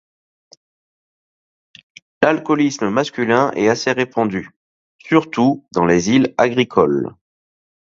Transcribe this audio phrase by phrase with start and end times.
[2.23, 4.49] L'alcoolisme masculin est assez répandu,
[4.97, 7.15] surtout dans les îles agricoles.